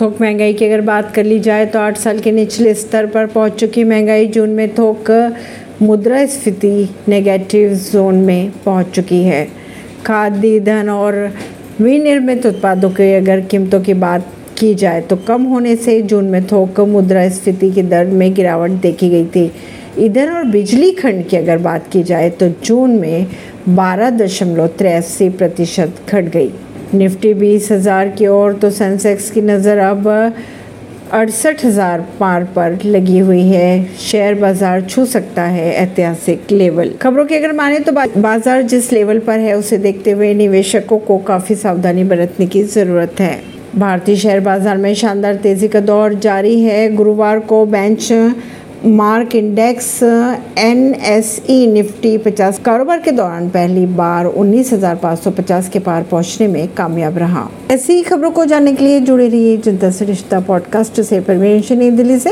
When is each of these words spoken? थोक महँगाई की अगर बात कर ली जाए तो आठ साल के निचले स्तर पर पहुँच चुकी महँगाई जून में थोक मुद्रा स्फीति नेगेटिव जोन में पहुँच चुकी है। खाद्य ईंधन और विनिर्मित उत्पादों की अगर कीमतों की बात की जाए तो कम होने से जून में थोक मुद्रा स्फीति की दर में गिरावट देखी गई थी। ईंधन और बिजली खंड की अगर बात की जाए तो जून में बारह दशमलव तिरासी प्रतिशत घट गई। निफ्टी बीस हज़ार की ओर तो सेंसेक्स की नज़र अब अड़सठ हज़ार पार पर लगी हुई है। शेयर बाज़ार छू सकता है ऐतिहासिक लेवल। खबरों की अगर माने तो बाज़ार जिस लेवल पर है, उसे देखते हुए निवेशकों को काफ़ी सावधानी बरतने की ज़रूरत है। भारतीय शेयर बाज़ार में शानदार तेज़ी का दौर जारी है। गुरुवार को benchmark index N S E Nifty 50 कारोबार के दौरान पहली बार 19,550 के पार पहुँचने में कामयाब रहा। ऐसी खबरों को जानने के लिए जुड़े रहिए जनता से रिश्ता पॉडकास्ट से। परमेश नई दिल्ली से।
थोक 0.00 0.20
महँगाई 0.20 0.52
की 0.54 0.64
अगर 0.64 0.80
बात 0.80 1.12
कर 1.14 1.24
ली 1.24 1.38
जाए 1.40 1.64
तो 1.66 1.78
आठ 1.78 1.96
साल 1.96 2.18
के 2.18 2.32
निचले 2.32 2.74
स्तर 2.74 3.06
पर 3.06 3.26
पहुँच 3.26 3.54
चुकी 3.54 3.84
महँगाई 3.84 4.26
जून 4.26 4.50
में 4.50 4.68
थोक 4.74 5.10
मुद्रा 5.82 6.24
स्फीति 6.26 6.88
नेगेटिव 7.08 7.74
जोन 7.74 8.14
में 8.16 8.50
पहुँच 8.64 8.90
चुकी 8.90 9.22
है। 9.22 9.46
खाद्य 10.06 10.48
ईंधन 10.48 10.88
और 10.88 11.14
विनिर्मित 11.80 12.46
उत्पादों 12.46 12.90
की 12.90 13.12
अगर 13.14 13.40
कीमतों 13.40 13.80
की 13.80 13.94
बात 13.96 14.32
की 14.58 14.74
जाए 14.74 15.00
तो 15.00 15.16
कम 15.16 15.42
होने 15.42 15.76
से 15.76 16.00
जून 16.02 16.24
में 16.24 16.46
थोक 16.46 16.80
मुद्रा 16.88 17.28
स्फीति 17.28 17.70
की 17.70 17.82
दर 17.82 18.06
में 18.06 18.32
गिरावट 18.34 18.70
देखी 18.80 19.08
गई 19.10 19.26
थी। 19.26 19.50
ईंधन 19.98 20.30
और 20.30 20.44
बिजली 20.46 20.90
खंड 20.92 21.26
की 21.28 21.36
अगर 21.36 21.58
बात 21.58 21.88
की 21.92 22.02
जाए 22.02 22.30
तो 22.30 22.48
जून 22.64 22.90
में 22.90 23.26
बारह 23.68 24.10
दशमलव 24.10 24.66
तिरासी 24.78 25.28
प्रतिशत 25.30 26.02
घट 26.08 26.24
गई। 26.24 26.50
निफ्टी 26.94 27.32
बीस 27.34 27.70
हज़ार 27.72 28.08
की 28.08 28.26
ओर 28.26 28.52
तो 28.52 28.70
सेंसेक्स 28.70 29.30
की 29.30 29.40
नज़र 29.42 29.78
अब 29.80 30.08
अड़सठ 31.12 31.64
हज़ार 31.64 32.00
पार 32.20 32.44
पर 32.56 32.78
लगी 32.84 33.18
हुई 33.18 33.42
है। 33.42 33.94
शेयर 33.98 34.34
बाज़ार 34.34 34.82
छू 34.82 35.04
सकता 35.06 35.42
है 35.44 35.72
ऐतिहासिक 35.74 36.52
लेवल। 36.52 36.90
खबरों 37.02 37.24
की 37.26 37.34
अगर 37.34 37.52
माने 37.52 37.78
तो 37.80 37.92
बाज़ार 37.92 38.62
जिस 38.62 38.92
लेवल 38.92 39.18
पर 39.18 39.38
है, 39.38 39.54
उसे 39.54 39.78
देखते 39.78 40.10
हुए 40.10 40.32
निवेशकों 40.34 40.98
को 40.98 41.18
काफ़ी 41.24 41.54
सावधानी 41.56 42.04
बरतने 42.04 42.46
की 42.46 42.62
ज़रूरत 42.64 43.20
है। 43.20 43.40
भारतीय 43.76 44.16
शेयर 44.16 44.40
बाज़ार 44.40 44.76
में 44.76 44.94
शानदार 44.94 45.34
तेज़ी 45.38 45.68
का 45.68 45.80
दौर 45.82 46.14
जारी 46.20 46.60
है। 46.60 46.92
गुरुवार 46.94 47.38
को 47.40 47.64
benchmark 48.84 49.34
index 49.34 50.02
N 50.58 50.94
S 50.94 51.42
E 51.50 51.66
Nifty 51.66 52.18
50 52.18 52.58
कारोबार 52.58 52.98
के 52.98 53.10
दौरान 53.10 53.48
पहली 53.48 53.86
बार 53.86 54.26
19,550 54.26 55.68
के 55.68 55.78
पार 55.78 56.02
पहुँचने 56.02 56.48
में 56.48 56.68
कामयाब 56.68 57.18
रहा। 57.18 57.48
ऐसी 57.70 58.02
खबरों 58.02 58.30
को 58.30 58.44
जानने 58.44 58.72
के 58.72 58.84
लिए 58.84 59.00
जुड़े 59.00 59.28
रहिए 59.28 59.56
जनता 59.56 59.90
से 59.90 60.04
रिश्ता 60.04 60.40
पॉडकास्ट 60.40 61.00
से। 61.00 61.20
परमेश 61.20 61.72
नई 61.72 61.90
दिल्ली 61.90 62.18
से। 62.18 62.28